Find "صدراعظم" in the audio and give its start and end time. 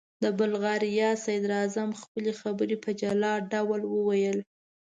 1.25-1.89